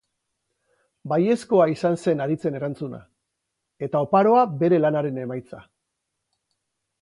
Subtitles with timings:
[1.11, 3.01] Baiezkoa izan zen Haritzen erantzuna,
[3.89, 5.63] eta oparoa bere lanaren emaitza.